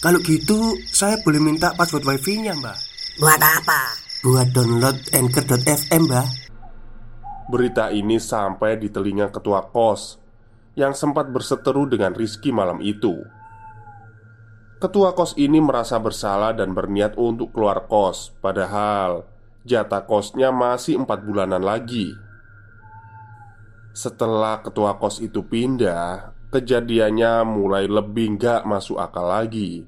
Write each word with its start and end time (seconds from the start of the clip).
Kalau 0.00 0.16
gitu, 0.24 0.80
saya 0.88 1.20
boleh 1.20 1.36
minta 1.36 1.76
password 1.76 2.08
wifi-nya, 2.08 2.56
Mbak. 2.56 2.78
Buat 3.20 3.36
apa? 3.36 3.80
Buat 4.24 4.48
download 4.56 4.96
Anchor.fm, 5.12 6.08
Mbak. 6.08 6.28
Berita 7.52 7.92
ini 7.92 8.16
sampai 8.16 8.80
di 8.80 8.88
telinga 8.88 9.28
ketua 9.28 9.68
kos 9.68 10.16
yang 10.72 10.96
sempat 10.96 11.28
berseteru 11.28 11.84
dengan 11.84 12.16
Rizky 12.16 12.48
malam 12.48 12.80
itu. 12.80 13.12
Ketua 14.80 15.12
kos 15.12 15.36
ini 15.36 15.60
merasa 15.60 16.00
bersalah 16.00 16.56
dan 16.56 16.72
berniat 16.72 17.20
untuk 17.20 17.52
keluar 17.52 17.84
kos, 17.84 18.32
padahal 18.40 19.28
jatah 19.68 20.08
kosnya 20.08 20.48
masih 20.48 21.04
empat 21.04 21.28
bulanan 21.28 21.60
lagi. 21.60 22.16
Setelah 23.92 24.64
ketua 24.64 24.96
kos 24.96 25.20
itu 25.20 25.44
pindah, 25.44 26.39
kejadiannya 26.50 27.46
mulai 27.46 27.86
lebih 27.86 28.36
nggak 28.36 28.66
masuk 28.66 28.98
akal 28.98 29.30
lagi. 29.30 29.86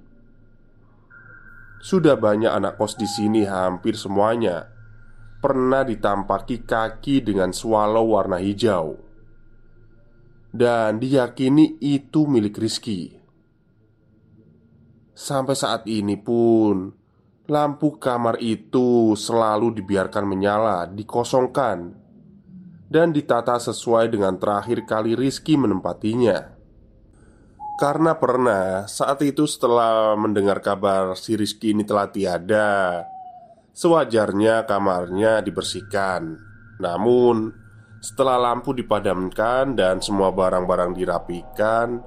Sudah 1.83 2.15
banyak 2.15 2.51
anak 2.51 2.79
kos 2.79 2.95
di 2.95 3.11
sini, 3.11 3.43
hampir 3.43 3.99
semuanya 3.99 4.71
pernah 5.43 5.83
ditampaki 5.83 6.63
kaki 6.63 7.27
dengan 7.27 7.51
swallow 7.51 8.15
warna 8.15 8.39
hijau, 8.39 8.95
dan 10.55 11.03
diyakini 11.03 11.83
itu 11.83 12.31
milik 12.31 12.55
Rizky. 12.63 13.19
Sampai 15.13 15.59
saat 15.59 15.85
ini 15.91 16.17
pun 16.17 16.95
Lampu 17.51 17.99
kamar 18.01 18.41
itu 18.41 19.13
selalu 19.19 19.77
dibiarkan 19.77 20.25
menyala, 20.25 20.89
dikosongkan 20.89 21.93
Dan 22.89 23.13
ditata 23.13 23.61
sesuai 23.61 24.09
dengan 24.09 24.41
terakhir 24.41 24.89
kali 24.89 25.13
Rizky 25.13 25.61
menempatinya 25.61 26.52
Karena 27.83 28.15
pernah 28.15 28.87
saat 28.87 29.19
itu 29.27 29.43
setelah 29.43 30.15
mendengar 30.15 30.63
kabar 30.63 31.19
si 31.19 31.35
Rizky 31.35 31.75
ini 31.75 31.83
telah 31.83 32.07
tiada 32.15 33.03
Sewajarnya 33.75 34.71
kamarnya 34.71 35.43
dibersihkan 35.43 36.39
Namun 36.79 37.51
setelah 37.99 38.39
lampu 38.39 38.71
dipadamkan 38.71 39.75
dan 39.75 39.99
semua 39.99 40.31
barang-barang 40.31 40.95
dirapikan 40.95 41.99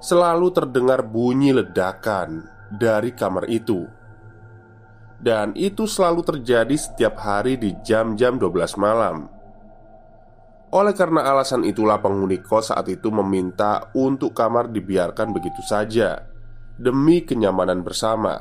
selalu 0.00 0.48
terdengar 0.52 1.04
bunyi 1.04 1.52
ledakan 1.52 2.48
dari 2.72 3.12
kamar 3.12 3.44
itu. 3.52 3.84
Dan 5.20 5.52
itu 5.52 5.84
selalu 5.84 6.24
terjadi 6.24 6.72
setiap 6.72 7.20
hari 7.20 7.60
di 7.60 7.76
jam-jam 7.84 8.40
12 8.40 8.80
malam. 8.80 9.28
Oleh 10.70 10.94
karena 10.94 11.26
alasan 11.26 11.66
itulah 11.66 11.98
penghuni 11.98 12.38
kos 12.38 12.70
saat 12.70 12.86
itu 12.86 13.10
meminta 13.10 13.90
untuk 13.98 14.30
kamar 14.30 14.70
dibiarkan 14.70 15.34
begitu 15.34 15.58
saja 15.66 16.30
demi 16.78 17.26
kenyamanan 17.26 17.82
bersama. 17.82 18.38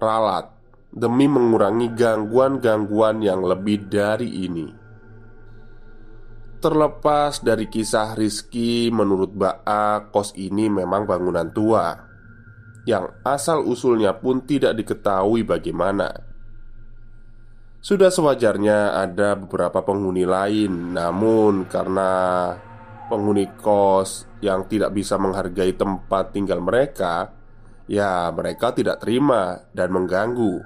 Ralat 0.00 0.56
demi 0.88 1.28
mengurangi 1.28 1.92
gangguan-gangguan 1.92 3.20
yang 3.20 3.44
lebih 3.44 3.92
dari 3.92 4.48
ini. 4.48 4.68
Terlepas 6.56 7.44
dari 7.44 7.68
kisah 7.68 8.16
Rizky 8.16 8.88
Menurut 8.88 9.28
Ba'a 9.36 10.08
Kos 10.08 10.32
ini 10.40 10.72
memang 10.72 11.04
bangunan 11.04 11.52
tua 11.52 11.92
Yang 12.88 13.12
asal-usulnya 13.20 14.16
pun 14.16 14.40
tidak 14.48 14.72
diketahui 14.72 15.44
bagaimana 15.44 16.35
Sudah 17.86 18.10
sewajarnya 18.10 18.98
ada 18.98 19.38
beberapa 19.38 19.78
penghuni 19.86 20.26
lain 20.26 20.98
Namun 20.98 21.70
karena 21.70 22.50
penghuni 23.06 23.46
kos 23.62 24.26
yang 24.42 24.66
tidak 24.66 24.90
bisa 24.90 25.14
menghargai 25.14 25.70
tempat 25.78 26.34
tinggal 26.34 26.58
mereka 26.58 27.30
Ya 27.86 28.26
mereka 28.34 28.74
tidak 28.74 28.98
terima 28.98 29.62
dan 29.70 29.94
mengganggu. 29.94 30.58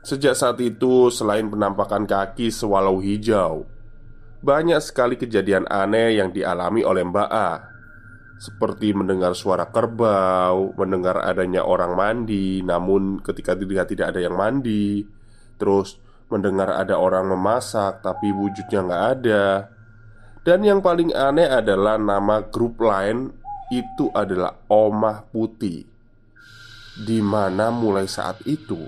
Sejak 0.00 0.32
saat 0.32 0.56
itu 0.64 1.12
selain 1.12 1.52
penampakan 1.52 2.08
kaki 2.08 2.48
sewalau 2.48 2.96
hijau 3.04 3.68
banyak 4.40 4.80
sekali 4.80 5.20
kejadian 5.20 5.68
aneh 5.68 6.16
yang 6.16 6.32
dialami 6.32 6.80
oleh 6.80 7.04
Mbak 7.04 7.28
A. 7.28 7.60
Seperti 8.40 8.96
mendengar 8.96 9.36
suara 9.36 9.68
kerbau 9.68 10.72
Mendengar 10.80 11.20
adanya 11.20 11.60
orang 11.60 11.92
mandi 11.92 12.64
Namun 12.64 13.20
ketika 13.20 13.52
dilihat 13.52 13.92
tidak 13.92 14.16
ada 14.16 14.24
yang 14.24 14.32
mandi 14.32 15.19
Terus 15.60 16.00
mendengar 16.32 16.72
ada 16.72 16.96
orang 16.96 17.28
memasak 17.28 18.00
Tapi 18.00 18.32
wujudnya 18.32 18.80
nggak 18.80 19.04
ada. 19.20 19.68
Dan 20.40 20.64
yang 20.64 20.80
paling 20.80 21.12
aneh 21.12 21.46
adalah 21.46 22.00
nama 22.00 22.40
grup 22.48 22.80
lain 22.80 23.28
Itu 23.68 24.08
adalah 24.16 24.56
Omah 24.72 25.28
Putih. 25.28 25.84
Di 27.04 27.20
mana 27.20 27.68
mulai 27.68 28.08
saat 28.08 28.40
itu 28.48 28.80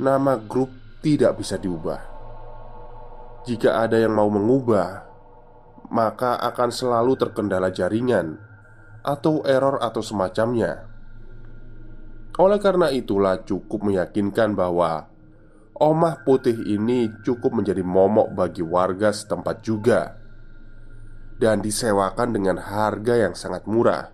Nama 0.00 0.40
grup 0.40 0.72
tidak 1.04 1.36
bisa 1.36 1.60
diubah. 1.60 2.00
Jika 3.44 3.84
ada 3.84 3.96
yang 3.96 4.16
mau 4.16 4.28
mengubah, 4.28 5.04
maka 5.90 6.38
akan 6.38 6.70
selalu 6.70 7.16
terkendala 7.18 7.72
jaringan 7.72 8.38
atau 9.00 9.42
error 9.48 9.80
atau 9.80 10.00
semacamnya. 10.04 10.86
Oleh 12.38 12.62
karena 12.62 12.88
itulah, 12.94 13.42
cukup 13.44 13.84
meyakinkan 13.84 14.56
bahwa 14.56 15.09
omah 15.80 16.22
putih 16.22 16.54
ini 16.54 17.10
cukup 17.24 17.56
menjadi 17.56 17.80
momok 17.80 18.36
bagi 18.36 18.60
warga 18.60 19.10
setempat 19.10 19.56
juga, 19.64 20.14
dan 21.40 21.64
disewakan 21.64 22.36
dengan 22.36 22.60
harga 22.60 23.16
yang 23.16 23.32
sangat 23.32 23.64
murah 23.64 24.12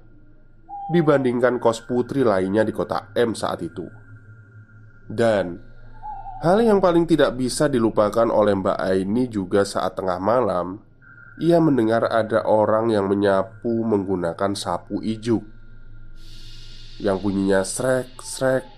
dibandingkan 0.86 1.58
kos 1.58 1.82
putri 1.82 2.22
lainnya 2.22 2.62
di 2.62 2.70
kota 2.70 3.10
M 3.18 3.34
saat 3.34 3.58
itu. 3.66 3.86
Dan 5.06 5.66
Hal 6.36 6.60
yang 6.60 6.84
paling 6.84 7.08
tidak 7.08 7.32
bisa 7.32 7.64
dilupakan 7.64 8.28
oleh 8.28 8.52
Mbak 8.52 8.76
Aini 8.76 9.24
juga 9.24 9.64
saat 9.64 9.96
tengah 9.96 10.20
malam 10.20 10.84
Ia 11.40 11.56
mendengar 11.64 12.12
ada 12.12 12.44
orang 12.44 12.92
yang 12.92 13.08
menyapu 13.08 13.72
menggunakan 13.80 14.52
sapu 14.52 15.00
ijuk 15.00 15.40
Yang 17.00 17.16
bunyinya 17.24 17.64
srek-srek 17.64 18.68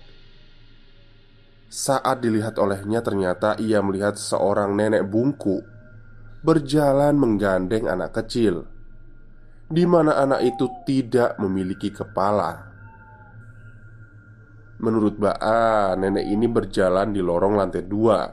Saat 1.69 2.25
dilihat 2.25 2.57
olehnya 2.57 3.05
ternyata 3.05 3.53
ia 3.61 3.77
melihat 3.85 4.17
seorang 4.17 4.73
nenek 4.73 5.05
bungku 5.05 5.61
Berjalan 6.41 7.13
menggandeng 7.13 7.85
anak 7.85 8.17
kecil 8.17 8.65
di 9.69 9.85
mana 9.85 10.17
anak 10.17 10.41
itu 10.41 10.65
tidak 10.81 11.37
memiliki 11.37 11.93
kepala. 11.93 12.73
Menurut 14.81 15.21
Ba'a, 15.21 15.93
nenek 15.93 16.25
ini 16.25 16.49
berjalan 16.49 17.13
di 17.13 17.21
lorong 17.21 17.53
lantai 17.53 17.85
dua 17.85 18.25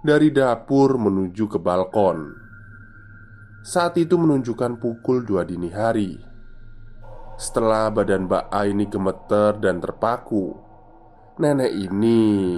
Dari 0.00 0.32
dapur 0.32 0.96
menuju 0.96 1.44
ke 1.50 1.58
balkon. 1.60 2.32
Saat 3.66 3.98
itu 3.98 4.14
menunjukkan 4.14 4.78
pukul 4.78 5.26
dua 5.26 5.42
dini 5.42 5.68
hari. 5.74 6.14
Setelah 7.36 7.90
badan 7.90 8.30
Ba'a 8.30 8.64
ini 8.64 8.86
gemeter 8.86 9.58
dan 9.58 9.82
terpaku 9.82 10.65
Nenek 11.36 11.72
ini 11.72 12.56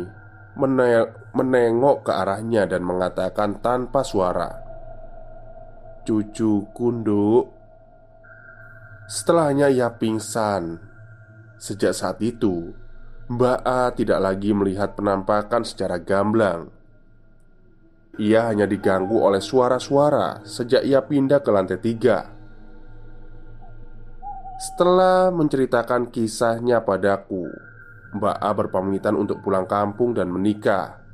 menengok 1.35 1.97
ke 2.07 2.13
arahnya 2.15 2.67
dan 2.67 2.83
mengatakan 2.87 3.59
tanpa 3.59 4.07
suara 4.07 4.51
Cucu 6.07 6.71
kunduk 6.75 7.51
Setelahnya 9.11 9.71
ia 9.71 9.91
pingsan 9.91 10.79
Sejak 11.59 11.91
saat 11.91 12.23
itu 12.23 12.71
Mbak 13.29 13.61
A 13.61 13.93
tidak 13.93 14.25
lagi 14.25 14.57
melihat 14.57 14.97
penampakan 14.97 15.61
secara 15.61 16.01
gamblang. 16.01 16.73
Ia 18.17 18.49
hanya 18.49 18.65
diganggu 18.65 19.21
oleh 19.21 19.45
suara-suara 19.45 20.41
sejak 20.49 20.81
ia 20.81 21.05
pindah 21.05 21.45
ke 21.45 21.51
lantai 21.53 21.77
tiga. 21.77 22.25
Setelah 24.57 25.29
menceritakan 25.29 26.09
kisahnya 26.09 26.81
padaku, 26.81 27.53
Mbak 28.09 28.37
A 28.41 28.51
berpamitan 28.57 29.15
untuk 29.21 29.45
pulang 29.45 29.69
kampung 29.69 30.17
dan 30.17 30.33
menikah. 30.33 31.05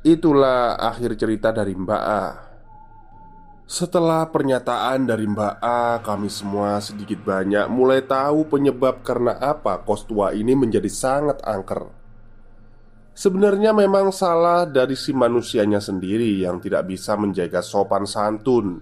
Itulah 0.00 0.80
akhir 0.80 1.20
cerita 1.20 1.52
dari 1.52 1.76
Mbak 1.76 2.02
A. 2.04 2.24
Setelah 3.68 4.26
pernyataan 4.32 5.04
dari 5.04 5.28
Mbak 5.28 5.54
A, 5.60 6.00
kami 6.00 6.32
semua 6.32 6.80
sedikit 6.80 7.20
banyak 7.20 7.68
mulai 7.68 8.00
tahu 8.02 8.48
penyebab 8.48 9.04
karena 9.04 9.36
apa 9.36 9.84
kos 9.84 10.08
tua 10.08 10.32
ini 10.32 10.56
menjadi 10.56 10.88
sangat 10.88 11.44
angker. 11.44 12.00
Sebenarnya 13.12 13.76
memang 13.76 14.08
salah 14.16 14.64
dari 14.64 14.96
si 14.96 15.12
manusianya 15.12 15.76
sendiri 15.76 16.40
yang 16.40 16.56
tidak 16.56 16.88
bisa 16.88 17.20
menjaga 17.20 17.60
sopan 17.60 18.08
santun 18.08 18.80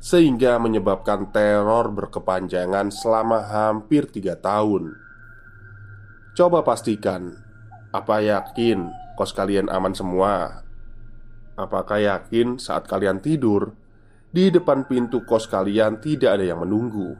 Sehingga 0.00 0.56
menyebabkan 0.56 1.28
teror 1.28 1.92
berkepanjangan 1.92 2.88
selama 2.88 3.44
hampir 3.44 4.08
tiga 4.08 4.32
tahun 4.32 5.09
Coba 6.34 6.62
pastikan 6.62 7.34
Apa 7.90 8.22
yakin 8.22 8.86
kos 9.18 9.34
kalian 9.34 9.66
aman 9.66 9.92
semua? 9.92 10.62
Apakah 11.58 11.98
yakin 11.98 12.56
saat 12.56 12.86
kalian 12.86 13.18
tidur 13.18 13.74
di 14.30 14.46
depan 14.46 14.86
pintu 14.86 15.26
kos 15.26 15.50
kalian 15.50 15.98
tidak 15.98 16.38
ada 16.38 16.54
yang 16.54 16.62
menunggu. 16.62 17.18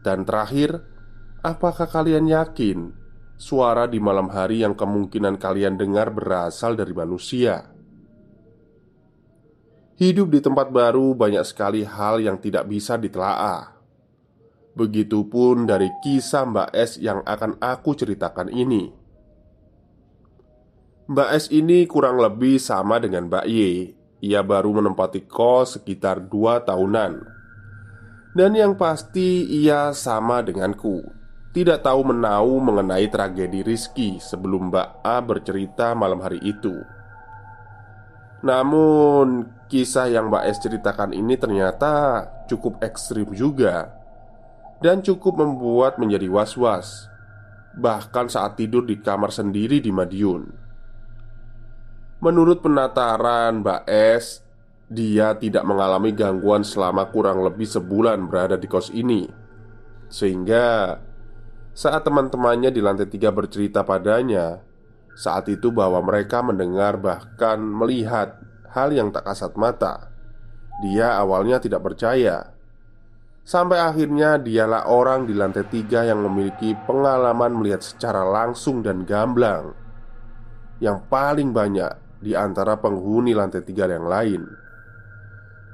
Dan 0.00 0.24
terakhir, 0.24 0.80
apakah 1.44 1.84
kalian 1.84 2.24
yakin 2.24 2.88
suara 3.36 3.84
di 3.84 4.00
malam 4.00 4.32
hari 4.32 4.64
yang 4.64 4.72
kemungkinan 4.72 5.36
kalian 5.36 5.76
dengar 5.76 6.08
berasal 6.08 6.72
dari 6.72 6.96
manusia? 6.96 7.68
Hidup 10.00 10.32
di 10.32 10.40
tempat 10.40 10.72
baru 10.72 11.12
banyak 11.12 11.44
sekali 11.44 11.84
hal 11.84 12.24
yang 12.24 12.40
tidak 12.40 12.64
bisa 12.64 12.96
ditelaah. 12.96 13.79
Begitupun 14.70 15.66
dari 15.66 15.90
kisah 15.98 16.46
Mbak 16.46 16.70
S 16.78 17.02
yang 17.02 17.26
akan 17.26 17.58
aku 17.58 17.98
ceritakan 17.98 18.54
ini. 18.54 18.94
Mbak 21.10 21.30
S 21.34 21.50
ini 21.50 21.90
kurang 21.90 22.22
lebih 22.22 22.62
sama 22.62 23.02
dengan 23.02 23.26
Mbak 23.26 23.46
Y. 23.50 23.58
Ia 24.22 24.46
baru 24.46 24.78
menempati 24.78 25.26
kos 25.26 25.80
sekitar 25.80 26.22
dua 26.30 26.62
tahunan. 26.62 27.18
Dan 28.30 28.54
yang 28.54 28.78
pasti 28.78 29.42
ia 29.42 29.90
sama 29.90 30.38
denganku. 30.38 31.02
Tidak 31.50 31.82
tahu 31.82 32.14
menau 32.14 32.62
mengenai 32.62 33.10
tragedi 33.10 33.66
Rizky 33.66 34.22
sebelum 34.22 34.70
Mbak 34.70 35.02
A 35.02 35.18
bercerita 35.18 35.98
malam 35.98 36.22
hari 36.22 36.38
itu. 36.46 36.78
Namun 38.46 39.50
kisah 39.66 40.06
yang 40.14 40.30
Mbak 40.30 40.44
S 40.46 40.62
ceritakan 40.62 41.10
ini 41.10 41.34
ternyata 41.34 42.22
cukup 42.46 42.78
ekstrim 42.86 43.34
juga 43.34 43.99
Dan 44.80 45.04
cukup 45.04 45.36
membuat 45.40 46.00
menjadi 46.00 46.26
was-was 46.32 47.08
Bahkan 47.76 48.32
saat 48.32 48.56
tidur 48.56 48.82
di 48.88 48.98
kamar 48.98 49.28
sendiri 49.28 49.78
di 49.78 49.92
Madiun 49.92 50.60
Menurut 52.20 52.60
penataran 52.60 53.64
Mbak 53.64 53.88
S, 53.88 54.44
dia 54.92 55.32
tidak 55.40 55.64
mengalami 55.64 56.12
gangguan 56.12 56.60
selama 56.60 57.08
kurang 57.08 57.40
lebih 57.40 57.64
sebulan 57.64 58.28
berada 58.28 58.60
di 58.60 58.68
kos 58.68 58.92
ini. 58.92 59.24
Sehingga 60.12 61.00
saat 61.72 62.04
teman-temannya 62.04 62.76
di 62.76 62.84
lantai 62.84 63.08
tiga 63.08 63.32
bercerita 63.32 63.88
padanya, 63.88 64.60
saat 65.16 65.48
itu 65.48 65.72
bahwa 65.72 66.04
mereka 66.04 66.44
mendengar 66.44 67.00
bahkan 67.00 67.56
melihat 67.56 68.36
hal 68.68 68.92
yang 68.92 69.08
tak 69.08 69.24
kasat 69.24 69.56
mata. 69.56 70.12
Dia 70.84 71.16
awalnya 71.16 71.56
tidak 71.56 71.80
percaya. 71.80 72.52
Sampai 73.50 73.82
akhirnya 73.82 74.38
dialah 74.38 74.86
orang 74.86 75.26
di 75.26 75.34
lantai 75.34 75.66
tiga 75.66 76.06
yang 76.06 76.22
memiliki 76.22 76.70
pengalaman 76.86 77.58
melihat 77.58 77.82
secara 77.82 78.22
langsung 78.22 78.78
dan 78.78 79.02
gamblang 79.02 79.74
Yang 80.78 81.02
paling 81.10 81.50
banyak 81.50 82.22
di 82.22 82.38
antara 82.38 82.78
penghuni 82.78 83.34
lantai 83.34 83.66
tiga 83.66 83.90
yang 83.90 84.06
lain. 84.06 84.46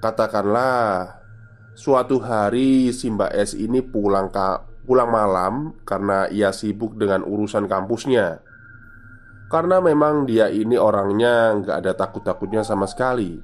Katakanlah, 0.00 1.20
suatu 1.76 2.16
hari 2.16 2.96
si 2.96 3.12
Mbak 3.12 3.32
S 3.44 3.52
ini 3.52 3.84
pulang 3.84 4.32
ka, 4.32 4.64
pulang 4.88 5.12
malam 5.12 5.76
karena 5.84 6.32
ia 6.32 6.56
sibuk 6.56 6.96
dengan 6.96 7.28
urusan 7.28 7.68
kampusnya. 7.68 8.40
Karena 9.52 9.84
memang 9.84 10.24
dia 10.24 10.48
ini 10.48 10.80
orangnya 10.80 11.52
nggak 11.60 11.76
ada 11.84 11.92
takut-takutnya 11.92 12.64
sama 12.64 12.88
sekali. 12.88 13.36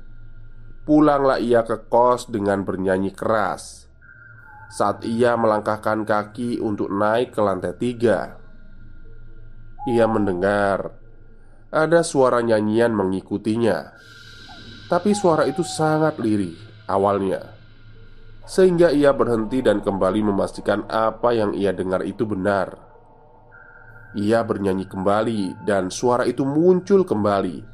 Pulanglah 0.88 1.37
ia 1.37 1.69
ke 1.69 1.84
kos 1.84 2.32
dengan 2.32 2.64
bernyanyi 2.64 3.12
keras 3.12 3.81
saat 4.73 5.05
ia 5.05 5.37
melangkahkan 5.37 6.09
kaki 6.09 6.57
untuk 6.57 6.89
naik 6.89 7.37
ke 7.37 7.41
lantai 7.45 7.77
tiga. 7.77 8.41
Ia 9.85 10.09
mendengar 10.09 10.97
ada 11.69 12.01
suara 12.01 12.41
nyanyian 12.41 12.97
mengikutinya. 12.97 13.93
Tapi 14.89 15.13
suara 15.13 15.45
itu 15.45 15.61
sangat 15.61 16.17
lirih 16.17 16.57
awalnya. 16.89 17.53
Sehingga 18.49 18.89
ia 18.89 19.13
berhenti 19.13 19.61
dan 19.61 19.85
kembali 19.85 20.33
memastikan 20.33 20.89
apa 20.89 21.37
yang 21.37 21.53
ia 21.53 21.77
dengar 21.77 22.01
itu 22.09 22.25
benar. 22.25 22.73
Ia 24.17 24.41
bernyanyi 24.45 24.89
kembali 24.89 25.69
dan 25.69 25.93
suara 25.93 26.25
itu 26.25 26.49
muncul 26.49 27.05
kembali. 27.05 27.65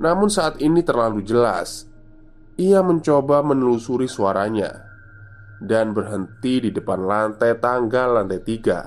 Namun 0.00 0.28
saat 0.32 0.60
ini 0.64 0.80
terlalu 0.80 1.24
jelas. 1.24 1.84
Ia 2.60 2.84
mencoba 2.84 3.40
menelusuri 3.40 4.10
suaranya 4.10 4.87
dan 5.58 5.94
berhenti 5.94 6.62
di 6.62 6.70
depan 6.70 7.02
lantai 7.02 7.58
tangga 7.58 8.06
lantai 8.06 8.40
tiga. 8.42 8.80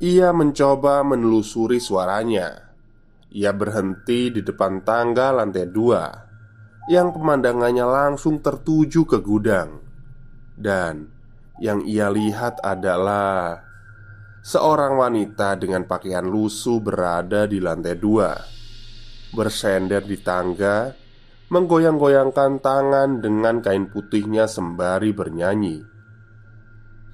Ia 0.00 0.32
mencoba 0.32 1.00
menelusuri 1.04 1.80
suaranya. 1.80 2.72
Ia 3.32 3.52
berhenti 3.52 4.32
di 4.32 4.40
depan 4.40 4.84
tangga 4.84 5.32
lantai 5.32 5.68
dua 5.68 6.26
yang 6.86 7.10
pemandangannya 7.10 7.82
langsung 7.82 8.38
tertuju 8.38 9.02
ke 9.04 9.18
gudang, 9.18 9.82
dan 10.54 11.10
yang 11.58 11.82
ia 11.82 12.06
lihat 12.06 12.62
adalah 12.62 13.58
seorang 14.46 14.94
wanita 14.94 15.58
dengan 15.58 15.82
pakaian 15.82 16.22
lusuh 16.22 16.78
berada 16.78 17.50
di 17.50 17.58
lantai 17.58 17.98
dua, 17.98 18.38
bersender 19.34 20.06
di 20.06 20.14
tangga, 20.22 20.94
menggoyang-goyangkan 21.50 22.58
tangan 22.58 23.22
dengan 23.22 23.62
kain 23.62 23.86
putihnya 23.90 24.50
sembari 24.50 25.14
bernyanyi. 25.14 25.82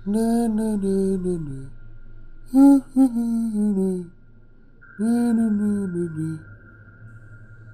Na 0.08 0.48
na 0.50 0.76
na 0.76 0.96
na 1.20 1.34
na. 1.40 1.60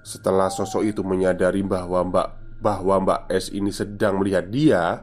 Setelah 0.07 0.47
sosok 0.55 0.87
itu 0.87 1.03
menyadari 1.03 1.67
bahwa 1.67 2.07
Mbak 2.07 2.29
bahwa 2.63 2.95
Mbak 3.03 3.21
S 3.27 3.51
ini 3.51 3.75
sedang 3.75 4.23
melihat 4.23 4.47
dia, 4.47 5.03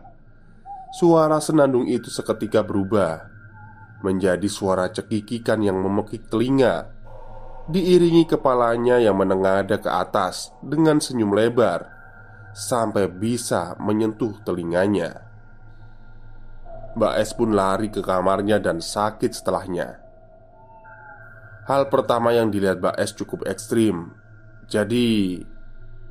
suara 0.95 1.43
senandung 1.43 1.83
itu 1.91 2.07
seketika 2.07 2.63
berubah 2.63 3.27
menjadi 3.99 4.47
suara 4.47 4.87
cekikikan 4.87 5.59
yang 5.59 5.75
memekik 5.75 6.31
telinga. 6.31 6.94
Diiringi 7.65 8.29
kepalanya 8.29 9.01
yang 9.01 9.17
menengadah 9.17 9.81
ke 9.81 9.89
atas 9.89 10.53
dengan 10.61 11.01
senyum 11.01 11.33
lebar 11.33 11.89
sampai 12.53 13.09
bisa 13.09 13.73
menyentuh 13.81 14.37
telinganya. 14.45 15.25
Mbak 16.93 17.13
S 17.19 17.33
pun 17.33 17.57
lari 17.57 17.89
ke 17.89 18.05
kamarnya 18.05 18.61
dan 18.61 18.79
sakit 18.79 19.33
setelahnya. 19.33 19.97
Hal 21.65 21.89
pertama 21.89 22.31
yang 22.37 22.53
dilihat 22.53 22.77
Mbak 22.77 22.95
S 23.01 23.11
cukup 23.17 23.49
ekstrim. 23.49 24.13
Jadi, 24.69 25.41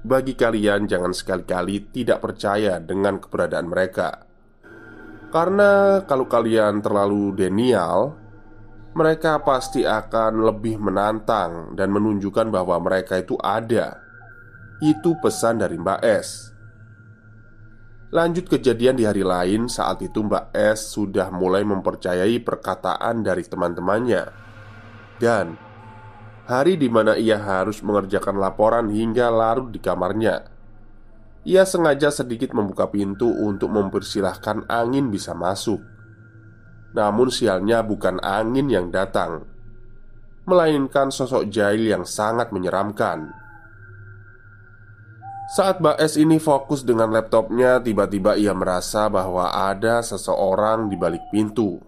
bagi 0.02 0.34
kalian 0.34 0.90
jangan 0.90 1.14
sekali-kali 1.14 1.94
tidak 1.94 2.18
percaya 2.18 2.82
dengan 2.82 3.22
keberadaan 3.22 3.70
mereka. 3.70 4.26
Karena 5.30 6.02
kalau 6.02 6.26
kalian 6.26 6.82
terlalu 6.82 7.32
denial, 7.38 8.23
mereka 8.94 9.42
pasti 9.42 9.82
akan 9.82 10.46
lebih 10.46 10.78
menantang 10.78 11.74
dan 11.74 11.90
menunjukkan 11.90 12.54
bahwa 12.54 12.78
mereka 12.78 13.18
itu 13.18 13.34
ada. 13.42 13.98
Itu 14.78 15.18
pesan 15.18 15.58
dari 15.58 15.74
Mbak 15.74 16.00
S. 16.02 16.54
Lanjut 18.14 18.46
kejadian 18.46 18.94
di 18.94 19.02
hari 19.02 19.26
lain, 19.26 19.66
saat 19.66 19.98
itu 19.98 20.22
Mbak 20.22 20.54
S 20.54 20.94
sudah 20.94 21.34
mulai 21.34 21.66
mempercayai 21.66 22.38
perkataan 22.46 23.26
dari 23.26 23.42
teman-temannya, 23.42 24.30
dan 25.18 25.58
hari 26.46 26.78
di 26.78 26.86
mana 26.86 27.18
ia 27.18 27.42
harus 27.42 27.82
mengerjakan 27.82 28.38
laporan 28.38 28.86
hingga 28.94 29.34
larut 29.34 29.74
di 29.74 29.82
kamarnya. 29.82 30.46
Ia 31.42 31.66
sengaja 31.66 32.14
sedikit 32.14 32.54
membuka 32.54 32.86
pintu 32.86 33.26
untuk 33.26 33.74
mempersilahkan 33.74 34.70
angin 34.70 35.10
bisa 35.10 35.34
masuk. 35.34 35.93
Namun 36.94 37.26
sialnya 37.26 37.82
bukan 37.82 38.22
angin 38.22 38.70
yang 38.70 38.94
datang, 38.94 39.42
melainkan 40.46 41.10
sosok 41.10 41.50
jahil 41.50 41.90
yang 41.90 42.06
sangat 42.06 42.54
menyeramkan. 42.54 43.34
Saat 45.58 45.82
Mbak 45.82 45.98
S 46.00 46.14
ini 46.16 46.38
fokus 46.38 46.86
dengan 46.86 47.10
laptopnya, 47.10 47.82
tiba-tiba 47.82 48.38
ia 48.38 48.54
merasa 48.54 49.10
bahwa 49.10 49.50
ada 49.50 50.00
seseorang 50.00 50.86
di 50.88 50.96
balik 50.96 51.26
pintu. 51.34 51.82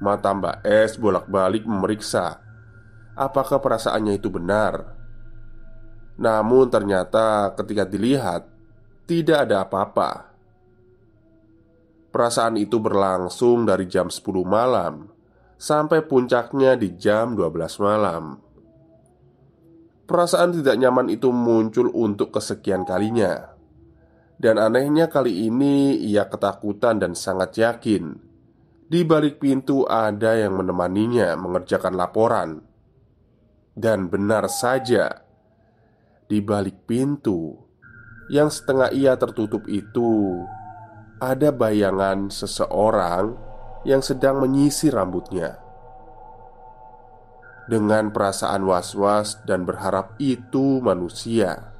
Mata 0.00 0.32
Mbak 0.32 0.64
S 0.64 0.96
bolak-balik 0.98 1.68
memeriksa 1.68 2.40
apakah 3.14 3.62
perasaannya 3.62 4.18
itu 4.18 4.32
benar. 4.32 4.96
Namun 6.18 6.70
ternyata 6.70 7.52
ketika 7.58 7.82
dilihat 7.82 8.46
Tidak 9.04 9.36
ada 9.36 9.68
apa-apa 9.68 10.33
Perasaan 12.14 12.54
itu 12.54 12.78
berlangsung 12.78 13.66
dari 13.66 13.90
jam 13.90 14.06
10 14.06 14.22
malam 14.46 15.10
Sampai 15.54 16.02
puncaknya 16.04 16.74
di 16.74 16.98
jam 16.98 17.38
12 17.38 17.80
malam. 17.80 18.36
Perasaan 20.04 20.52
tidak 20.60 20.76
nyaman 20.76 21.08
itu 21.08 21.32
muncul 21.32 21.88
untuk 21.94 22.34
kesekian 22.36 22.84
kalinya. 22.84 23.54
Dan 24.36 24.60
anehnya 24.60 25.08
kali 25.08 25.48
ini 25.48 25.96
ia 26.04 26.28
ketakutan 26.28 27.00
dan 27.00 27.16
sangat 27.16 27.56
yakin. 27.56 28.18
Di 28.84 29.06
balik 29.08 29.40
pintu 29.40 29.88
ada 29.88 30.36
yang 30.36 30.58
menemaninya 30.60 31.32
mengerjakan 31.40 31.96
laporan. 31.96 32.60
Dan 33.72 34.12
benar 34.12 34.52
saja 34.52 35.24
di 36.28 36.44
balik 36.44 36.84
pintu 36.84 37.56
yang 38.28 38.52
setengah 38.52 38.92
ia 38.92 39.16
tertutup 39.16 39.64
itu, 39.70 40.44
ada 41.22 41.54
bayangan 41.54 42.26
seseorang 42.30 43.38
yang 43.86 44.02
sedang 44.02 44.42
menyisir 44.42 44.96
rambutnya. 44.96 45.60
Dengan 47.64 48.12
perasaan 48.12 48.66
was-was 48.68 49.40
dan 49.48 49.64
berharap 49.64 50.18
itu 50.20 50.82
manusia, 50.84 51.72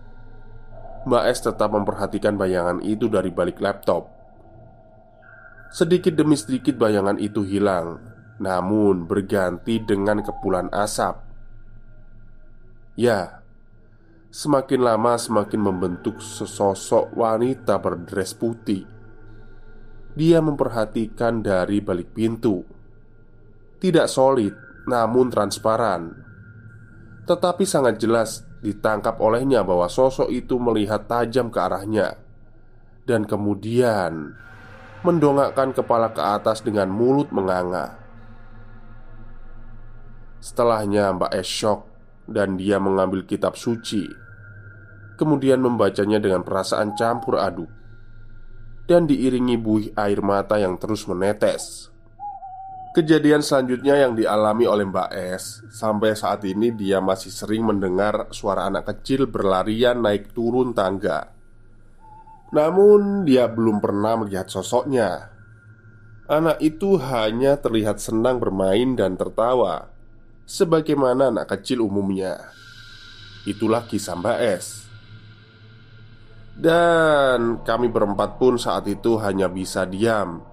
Mbak 1.04 1.24
S 1.28 1.44
tetap 1.44 1.76
memperhatikan 1.76 2.40
bayangan 2.40 2.80
itu 2.80 3.12
dari 3.12 3.28
balik 3.28 3.60
laptop. 3.60 4.08
Sedikit 5.74 6.16
demi 6.16 6.38
sedikit 6.38 6.80
bayangan 6.80 7.20
itu 7.20 7.44
hilang, 7.44 8.00
namun 8.40 9.04
berganti 9.04 9.82
dengan 9.82 10.24
kepulan 10.24 10.72
asap. 10.72 11.20
Ya, 12.96 13.44
Semakin 14.34 14.82
lama 14.82 15.14
semakin 15.14 15.62
membentuk 15.62 16.18
sesosok 16.18 17.14
wanita 17.14 17.78
berdres 17.78 18.34
putih 18.34 18.82
Dia 20.14 20.38
memperhatikan 20.38 21.42
dari 21.42 21.82
balik 21.82 22.14
pintu. 22.14 22.62
Tidak 23.82 24.06
solid, 24.06 24.54
namun 24.86 25.30
transparan. 25.30 26.14
Tetapi 27.26 27.64
sangat 27.66 27.98
jelas 27.98 28.46
ditangkap 28.62 29.18
olehnya 29.18 29.66
bahwa 29.66 29.90
sosok 29.90 30.30
itu 30.30 30.56
melihat 30.62 31.10
tajam 31.10 31.50
ke 31.50 31.58
arahnya. 31.58 32.16
Dan 33.04 33.28
kemudian 33.28 34.38
Mendongakkan 35.04 35.76
kepala 35.76 36.16
ke 36.16 36.22
atas 36.24 36.64
dengan 36.64 36.88
mulut 36.88 37.28
menganga. 37.28 37.92
Setelahnya 40.40 41.12
Mbak 41.12 41.32
Es 41.36 41.44
shock 41.44 41.84
Dan 42.24 42.56
dia 42.56 42.80
mengambil 42.80 43.28
kitab 43.28 43.52
suci. 43.52 44.08
Kemudian 45.20 45.60
membacanya 45.60 46.16
dengan 46.16 46.40
perasaan 46.40 46.96
campur 46.96 47.36
aduk, 47.36 47.68
dan 48.84 49.08
diiringi 49.08 49.56
buih 49.56 49.92
air 49.96 50.20
mata 50.20 50.60
yang 50.60 50.76
terus 50.76 51.08
menetes. 51.08 51.88
Kejadian 52.94 53.42
selanjutnya 53.42 53.98
yang 53.98 54.14
dialami 54.14 54.70
oleh 54.70 54.86
Mbak 54.86 55.10
S 55.34 55.66
Sampai 55.74 56.14
saat 56.14 56.46
ini 56.46 56.70
dia 56.70 57.02
masih 57.02 57.34
sering 57.34 57.66
mendengar 57.66 58.30
suara 58.30 58.70
anak 58.70 58.86
kecil 58.86 59.26
berlarian 59.26 59.98
naik 59.98 60.30
turun 60.30 60.70
tangga. 60.70 61.34
Namun 62.54 63.26
dia 63.26 63.50
belum 63.50 63.82
pernah 63.82 64.22
melihat 64.22 64.46
sosoknya. 64.46 65.26
Anak 66.30 66.62
itu 66.62 66.94
hanya 67.02 67.58
terlihat 67.58 67.98
senang 67.98 68.38
bermain 68.38 68.94
dan 68.94 69.18
tertawa 69.18 69.90
Sebagaimana 70.44 71.32
anak 71.32 71.56
kecil 71.56 71.80
umumnya. 71.80 72.36
Itulah 73.48 73.88
kisah 73.88 74.12
Mbak 74.14 74.38
S 74.60 74.83
dan 76.54 77.66
kami 77.66 77.90
berempat 77.90 78.38
pun 78.38 78.54
saat 78.54 78.86
itu 78.86 79.18
hanya 79.18 79.50
bisa 79.50 79.82
diam. 79.90 80.46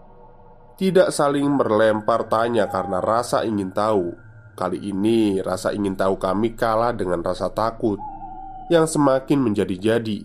Tidak 0.81 1.13
saling 1.13 1.46
melempar 1.46 2.25
tanya 2.25 2.65
karena 2.65 2.98
rasa 2.98 3.46
ingin 3.46 3.70
tahu. 3.70 4.17
Kali 4.58 4.81
ini 4.81 5.38
rasa 5.38 5.70
ingin 5.77 5.93
tahu 5.93 6.17
kami 6.17 6.53
kalah 6.58 6.91
dengan 6.91 7.24
rasa 7.24 7.50
takut 7.50 7.98
Yang 8.67 8.98
semakin 8.98 9.39
menjadi-jadi. 9.46 10.20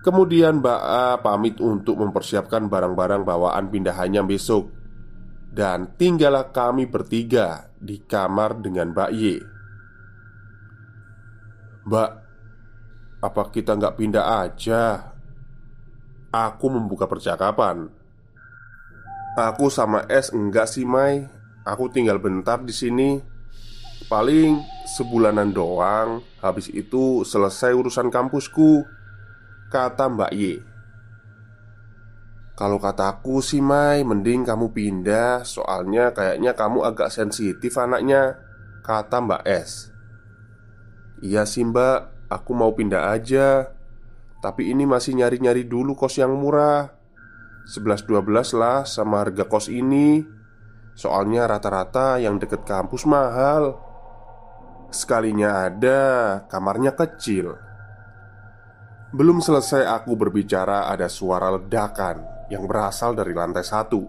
Kemudian 0.00 0.62
Mbak 0.62 0.82
A 0.82 1.18
pamit 1.20 1.58
untuk 1.58 1.98
mempersiapkan 2.00 2.70
barang-barang 2.70 3.26
bawaan 3.26 3.66
pindahannya 3.68 4.22
besok. 4.24 4.70
Dan 5.52 5.98
tinggallah 5.98 6.54
kami 6.54 6.86
bertiga 6.86 7.66
di 7.76 7.98
kamar 7.98 8.62
dengan 8.62 8.94
Mbak 8.94 9.10
Y. 9.10 9.24
Mbak, 11.82 12.27
apa 13.18 13.50
kita 13.50 13.74
nggak 13.74 13.96
pindah 13.98 14.46
aja? 14.46 15.14
Aku 16.30 16.70
membuka 16.70 17.10
percakapan. 17.10 17.90
Aku 19.34 19.70
sama 19.70 20.06
S 20.06 20.30
enggak 20.30 20.70
sih, 20.70 20.86
Mai. 20.86 21.26
Aku 21.66 21.90
tinggal 21.90 22.22
bentar 22.22 22.62
di 22.62 22.74
sini. 22.74 23.18
Paling 24.06 24.62
sebulanan 24.86 25.50
doang. 25.50 26.22
Habis 26.38 26.70
itu 26.70 27.26
selesai 27.26 27.74
urusan 27.74 28.10
kampusku. 28.10 28.86
Kata 29.68 30.06
Mbak 30.08 30.32
Y. 30.38 30.62
Kalau 32.58 32.82
kataku 32.82 33.38
sih 33.38 33.62
Mai, 33.62 34.02
mending 34.02 34.42
kamu 34.42 34.74
pindah 34.74 35.46
Soalnya 35.46 36.10
kayaknya 36.10 36.58
kamu 36.58 36.90
agak 36.90 37.14
sensitif 37.14 37.70
anaknya 37.78 38.34
Kata 38.82 39.22
Mbak 39.22 39.42
S 39.46 39.94
Iya 41.22 41.46
sih 41.46 41.62
mbak 41.66 42.17
Aku 42.28 42.52
mau 42.52 42.76
pindah 42.76 43.08
aja. 43.08 43.72
Tapi 44.44 44.68
ini 44.70 44.84
masih 44.84 45.16
nyari-nyari 45.16 45.64
dulu 45.64 45.96
kos 45.96 46.20
yang 46.20 46.36
murah. 46.36 46.92
11-12 47.64 48.52
lah 48.56 48.84
sama 48.84 49.24
harga 49.24 49.48
kos 49.48 49.72
ini. 49.72 50.20
Soalnya 50.92 51.48
rata-rata 51.48 52.20
yang 52.20 52.36
deket 52.36 52.68
kampus 52.68 53.08
mahal. 53.08 53.80
Sekalinya 54.92 55.68
ada, 55.68 56.00
kamarnya 56.52 56.92
kecil. 56.92 57.56
Belum 59.08 59.40
selesai 59.40 59.88
aku 59.88 60.20
berbicara 60.20 60.92
ada 60.92 61.08
suara 61.08 61.48
ledakan 61.56 62.44
Yang 62.52 62.64
berasal 62.68 63.16
dari 63.16 63.32
lantai 63.32 63.64
satu. 63.64 64.04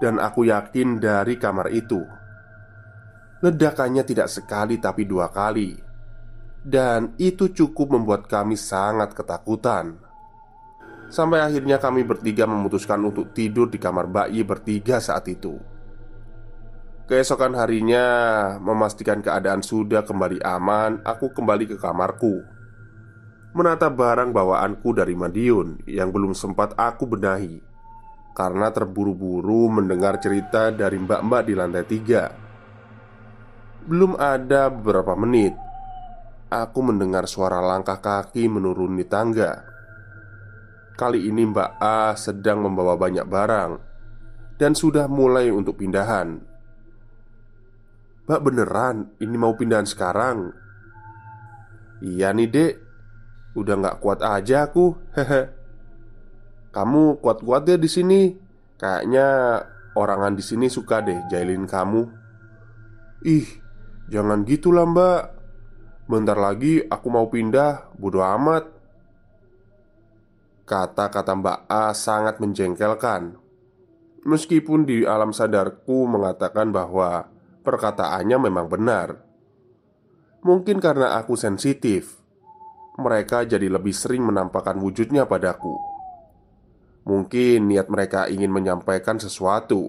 Dan 0.00 0.16
aku 0.16 0.48
yakin 0.48 0.96
dari 0.96 1.36
kamar 1.36 1.68
itu. 1.68 2.00
Ledakannya 3.44 4.04
tidak 4.04 4.32
sekali 4.32 4.80
tapi 4.80 5.04
dua 5.04 5.28
kali 5.28 5.91
dan 6.62 7.10
itu 7.18 7.50
cukup 7.50 7.98
membuat 7.98 8.30
kami 8.30 8.54
sangat 8.54 9.14
ketakutan. 9.18 9.98
Sampai 11.12 11.44
akhirnya 11.44 11.76
kami 11.76 12.06
bertiga 12.08 12.48
memutuskan 12.48 13.02
untuk 13.04 13.36
tidur 13.36 13.68
di 13.68 13.76
kamar 13.76 14.08
bayi 14.08 14.40
bertiga 14.46 14.96
saat 14.96 15.28
itu. 15.28 15.60
Keesokan 17.02 17.58
harinya 17.58 18.06
Memastikan 18.62 19.20
keadaan 19.20 19.60
sudah 19.60 20.06
kembali 20.06 20.38
aman 20.38 21.02
Aku 21.02 21.34
kembali 21.34 21.74
ke 21.74 21.76
kamarku. 21.76 22.40
Menata 23.52 23.90
barang 23.90 24.30
bawaanku 24.30 24.94
dari 24.94 25.12
Madiun 25.18 25.82
Yang 25.84 26.08
belum 26.14 26.32
sempat 26.32 26.78
aku 26.78 27.04
benahi 27.10 27.58
Karena 28.32 28.70
terburu-buru 28.70 29.66
mendengar 29.68 30.22
cerita 30.22 30.70
dari 30.70 30.96
mbak-mbak 30.96 31.42
di 31.42 31.52
lantai 31.58 31.84
tiga. 31.84 32.32
Belum 33.84 34.14
ada 34.16 34.70
beberapa 34.72 35.12
menit 35.18 35.52
aku 36.52 36.84
mendengar 36.84 37.24
suara 37.24 37.64
langkah 37.64 38.04
kaki 38.04 38.44
menuruni 38.52 39.08
tangga. 39.08 39.64
Kali 40.92 41.24
ini 41.24 41.48
Mbak 41.48 41.70
A 41.80 42.12
sedang 42.20 42.60
membawa 42.60 43.00
banyak 43.00 43.24
barang 43.24 43.72
dan 44.60 44.76
sudah 44.76 45.08
mulai 45.08 45.48
untuk 45.48 45.80
pindahan. 45.80 46.44
Mbak 48.28 48.40
beneran 48.44 49.16
ini 49.16 49.36
mau 49.40 49.56
pindahan 49.56 49.88
sekarang? 49.88 50.52
Iya 52.02 52.34
nih 52.34 52.50
dek 52.50 52.74
Udah 53.54 53.78
gak 53.78 54.02
kuat 54.02 54.26
aja 54.26 54.66
aku 54.66 54.90
Hehe 55.14 55.54
Kamu 56.74 57.22
kuat-kuat 57.22 57.62
ya 57.70 57.78
di 57.78 57.86
sini. 57.86 58.34
Kayaknya 58.74 59.28
orangan 59.94 60.32
di 60.32 60.44
sini 60.44 60.66
suka 60.72 61.04
deh 61.04 61.28
jailin 61.28 61.68
kamu 61.68 62.02
Ih, 63.22 63.46
jangan 64.10 64.42
gitu 64.42 64.74
lah 64.74 64.82
mbak 64.82 65.31
Bentar 66.12 66.36
lagi 66.36 66.76
aku 66.76 67.08
mau 67.08 67.24
pindah, 67.32 67.96
bodo 67.96 68.20
amat. 68.20 68.68
Kata-kata 70.68 71.32
Mbak 71.32 71.58
A 71.72 71.96
sangat 71.96 72.36
menjengkelkan. 72.36 73.40
Meskipun 74.28 74.84
di 74.84 75.08
alam 75.08 75.32
sadarku 75.32 76.04
mengatakan 76.04 76.68
bahwa 76.68 77.32
perkataannya 77.64 78.36
memang 78.44 78.68
benar. 78.68 79.24
Mungkin 80.44 80.84
karena 80.84 81.16
aku 81.16 81.32
sensitif 81.32 82.20
Mereka 82.92 83.48
jadi 83.48 83.72
lebih 83.72 83.96
sering 83.96 84.20
menampakkan 84.20 84.76
wujudnya 84.76 85.24
padaku. 85.24 85.80
Mungkin 87.08 87.72
niat 87.72 87.88
mereka 87.88 88.28
ingin 88.28 88.52
menyampaikan 88.52 89.16
sesuatu. 89.16 89.88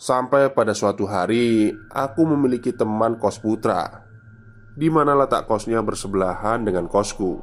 Sampai 0.00 0.48
pada 0.56 0.72
suatu 0.72 1.04
hari, 1.04 1.68
aku 1.92 2.24
memiliki 2.24 2.72
teman 2.72 3.20
kos 3.20 3.36
putra 3.36 4.07
di 4.78 4.86
mana 4.86 5.18
letak 5.18 5.50
kosnya 5.50 5.82
bersebelahan 5.82 6.62
dengan 6.62 6.86
kosku. 6.86 7.42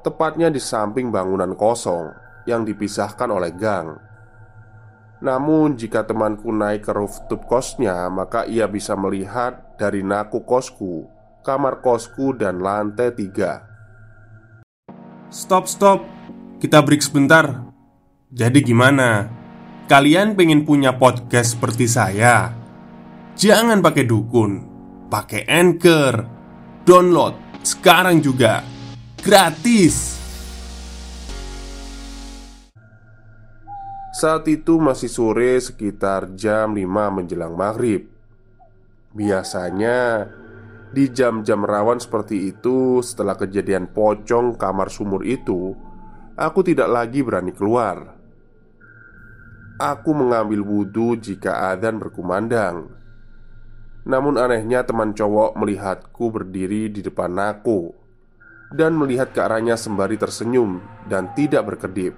Tepatnya 0.00 0.48
di 0.48 0.56
samping 0.56 1.12
bangunan 1.12 1.52
kosong 1.52 2.08
yang 2.48 2.64
dipisahkan 2.64 3.28
oleh 3.28 3.52
gang. 3.52 4.00
Namun, 5.22 5.78
jika 5.78 6.02
temanku 6.02 6.50
naik 6.50 6.88
ke 6.88 6.92
rooftop 6.96 7.44
kosnya, 7.46 8.08
maka 8.08 8.48
ia 8.48 8.66
bisa 8.66 8.96
melihat 8.96 9.76
dari 9.78 10.02
naku 10.02 10.42
kosku, 10.42 11.06
kamar 11.44 11.78
kosku, 11.84 12.34
dan 12.34 12.58
lantai 12.58 13.14
tiga. 13.14 13.62
Stop, 15.30 15.70
stop. 15.70 16.02
Kita 16.58 16.82
break 16.82 17.04
sebentar. 17.04 17.62
Jadi 18.32 18.64
gimana? 18.64 19.28
Kalian 19.86 20.34
pengen 20.34 20.64
punya 20.66 20.96
podcast 20.96 21.54
seperti 21.54 21.86
saya? 21.86 22.50
Jangan 23.38 23.78
pakai 23.78 24.02
dukun, 24.08 24.71
pakai 25.12 25.44
Anchor. 25.44 26.24
Download 26.88 27.60
sekarang 27.60 28.24
juga. 28.24 28.64
Gratis. 29.20 30.16
Saat 34.16 34.48
itu 34.48 34.80
masih 34.80 35.12
sore 35.12 35.60
sekitar 35.60 36.32
jam 36.32 36.76
5 36.76 36.84
menjelang 36.84 37.56
maghrib 37.56 38.06
Biasanya 39.10 40.28
di 40.92 41.08
jam-jam 41.10 41.64
rawan 41.64 41.96
seperti 41.98 42.52
itu 42.52 43.00
setelah 43.02 43.34
kejadian 43.34 43.90
pocong 43.90 44.54
kamar 44.60 44.92
sumur 44.92 45.26
itu 45.26 45.74
Aku 46.38 46.60
tidak 46.60 46.92
lagi 46.92 47.24
berani 47.24 47.50
keluar 47.56 48.14
Aku 49.80 50.12
mengambil 50.12 50.60
wudhu 50.60 51.18
jika 51.18 51.72
adzan 51.72 51.98
berkumandang 51.98 53.01
Namun 54.02 54.34
anehnya 54.34 54.82
teman 54.82 55.14
cowok 55.14 55.54
melihatku 55.54 56.34
berdiri 56.34 56.90
di 56.90 57.06
depan 57.06 57.38
aku 57.38 57.94
Dan 58.74 58.98
melihat 58.98 59.30
ke 59.30 59.38
arahnya 59.38 59.78
sembari 59.78 60.16
tersenyum 60.18 60.80
dan 61.06 61.30
tidak 61.36 61.68
berkedip. 61.68 62.16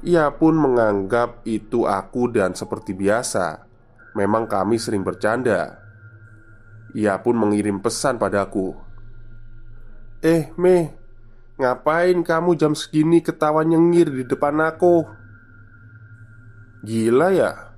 Ia 0.00 0.32
pun 0.32 0.56
menganggap 0.56 1.44
itu 1.44 1.84
aku 1.84 2.30
dan 2.30 2.54
seperti 2.54 2.94
biasa. 2.94 3.66
Memang 4.14 4.46
kami 4.46 4.78
sering 4.78 5.02
bercanda. 5.02 5.82
Ia 6.94 7.18
pun 7.18 7.34
mengirim 7.36 7.82
pesan 7.82 8.16
padaku. 8.16 8.78
Eh 10.22 10.54
Meh 10.54 10.94
Ngapain 11.60 12.24
kamu 12.24 12.56
jam 12.56 12.72
segini 12.72 13.20
ketawa 13.20 13.60
nyengir 13.60 14.08
di 14.08 14.24
depan 14.24 14.64
aku? 14.64 15.04
Gila 16.80 17.28
ya 17.36 17.69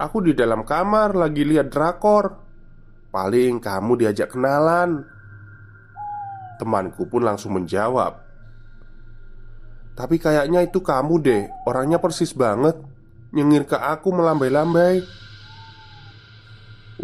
Aku 0.00 0.24
di 0.24 0.32
dalam 0.32 0.64
kamar 0.64 1.12
lagi 1.12 1.44
lihat 1.44 1.68
drakor. 1.68 2.40
Paling 3.12 3.60
kamu 3.60 4.00
diajak 4.00 4.32
kenalan. 4.32 5.04
Temanku 6.56 7.04
pun 7.04 7.20
langsung 7.20 7.60
menjawab. 7.60 8.16
Tapi 9.92 10.16
kayaknya 10.16 10.64
itu 10.64 10.80
kamu 10.80 11.14
deh 11.20 11.44
Orangnya 11.68 12.00
persis 12.00 12.32
banget. 12.32 12.80
Nyengir 13.36 13.68
ke 13.68 13.76
aku 13.76 14.08
melambai-lambai. 14.16 15.04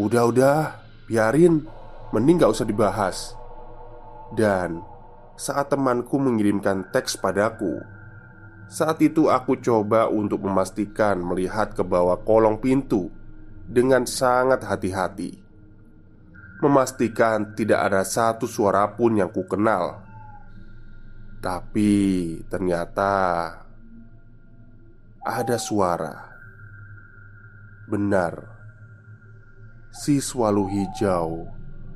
Udah-udah 0.00 0.80
Biarin. 1.04 1.68
Mending 2.16 2.40
gak 2.40 2.56
usah 2.56 2.64
dibahas. 2.64 3.36
Dan 4.32 4.80
Saat 5.36 5.68
temanku 5.68 6.16
mengirimkan 6.16 6.88
teks 6.96 7.20
padaku 7.20 7.76
Saat 8.66 8.98
itu 9.02 9.30
aku 9.30 9.62
coba 9.62 10.10
untuk 10.10 10.42
memastikan 10.42 11.22
Melihat 11.22 11.70
ke 11.70 11.86
bawah 11.86 12.18
kolong 12.26 12.58
pintu 12.58 13.06
Dengan 13.62 14.02
sangat 14.02 14.66
hati-hati 14.66 15.38
Memastikan 16.58 17.54
tidak 17.54 17.86
ada 17.86 18.02
satu 18.02 18.50
suara 18.50 18.90
pun 18.90 19.14
yang 19.14 19.30
ku 19.30 19.46
kenal 19.46 20.06
tapi 21.46 21.92
ternyata 22.50 23.14
ada 25.22 25.58
suara. 25.62 26.14
Benar, 27.86 28.34
si 29.94 30.18
swalu 30.18 30.66
hijau 30.66 31.46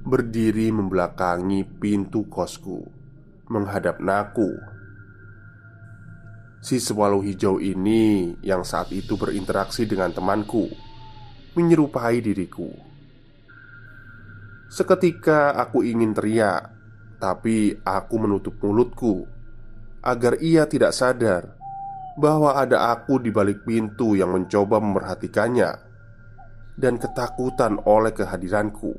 berdiri 0.07 0.71
membelakangi 0.71 1.67
pintu 1.67 2.31
kosku, 2.31 2.87
menghadap 3.51 3.99
naku. 3.99 4.55
Si 6.61 6.77
swalu 6.77 7.25
hijau 7.25 7.57
ini 7.57 8.37
yang 8.45 8.69
saat 8.69 8.93
itu 8.93 9.17
berinteraksi 9.17 9.89
dengan 9.89 10.13
temanku, 10.13 10.69
menyerupai 11.57 12.21
diriku. 12.21 12.69
Seketika 14.69 15.57
aku 15.57 15.81
ingin 15.83 16.13
teriak, 16.13 16.69
tapi 17.17 17.75
aku 17.81 18.15
menutup 18.21 18.61
mulutku 18.61 19.25
agar 20.05 20.37
ia 20.41 20.69
tidak 20.69 20.93
sadar 20.93 21.57
bahwa 22.21 22.53
ada 22.57 22.93
aku 22.93 23.17
di 23.17 23.33
balik 23.33 23.65
pintu 23.65 24.13
yang 24.13 24.37
mencoba 24.37 24.85
memerhatikannya 24.85 25.71
dan 26.77 27.01
ketakutan 27.01 27.81
oleh 27.89 28.13
kehadiranku. 28.13 28.97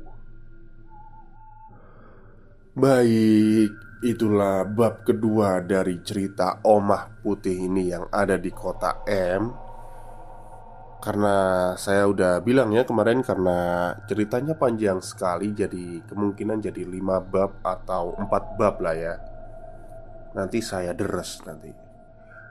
Baik, 2.74 3.70
itulah 4.02 4.66
bab 4.66 5.06
kedua 5.06 5.62
dari 5.62 6.02
cerita 6.02 6.58
Omah 6.66 7.22
Putih 7.22 7.70
ini 7.70 7.94
yang 7.94 8.10
ada 8.10 8.34
di 8.34 8.50
kota 8.50 9.06
M. 9.06 9.54
Karena 11.02 11.70
saya 11.78 12.06
udah 12.10 12.42
bilang 12.42 12.74
ya 12.74 12.82
kemarin 12.82 13.22
karena 13.22 13.90
ceritanya 14.06 14.54
panjang 14.58 14.98
sekali 15.02 15.50
jadi 15.54 16.02
kemungkinan 16.06 16.62
jadi 16.62 16.82
5 16.82 17.30
bab 17.30 17.62
atau 17.62 18.14
4 18.18 18.58
bab 18.58 18.74
lah 18.82 18.94
ya. 18.94 19.14
Nanti 20.34 20.58
saya 20.62 20.94
deres 20.94 21.42
nanti. 21.46 21.70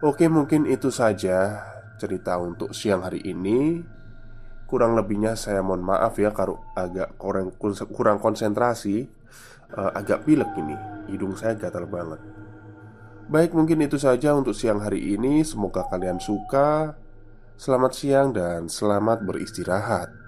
Oke 0.04 0.32
mungkin 0.32 0.68
itu 0.68 0.88
saja 0.88 1.64
cerita 2.00 2.40
untuk 2.40 2.72
siang 2.72 3.04
hari 3.04 3.24
ini. 3.28 3.84
Kurang 4.68 4.96
lebihnya 4.96 5.36
saya 5.36 5.60
mohon 5.60 5.84
maaf 5.84 6.16
ya 6.16 6.32
Kalau 6.32 6.64
agak 6.80 7.20
kurang, 7.20 8.20
konsentrasi 8.24 9.21
uh, 9.76 9.92
Agak 9.98 10.24
pilek 10.24 10.52
ini. 10.60 10.76
Hidung 11.10 11.36
saya 11.36 11.58
gatal 11.58 11.90
banget. 11.90 12.22
Baik 13.32 13.56
mungkin 13.56 13.80
itu 13.84 13.96
saja 14.00 14.36
untuk 14.38 14.56
siang 14.56 14.80
hari 14.84 15.16
ini. 15.16 15.44
Semoga 15.44 15.88
kalian 15.90 16.20
suka. 16.20 16.96
Selamat 17.56 17.92
siang 17.94 18.34
dan 18.34 18.68
selamat 18.68 19.22
beristirahat 19.28 20.21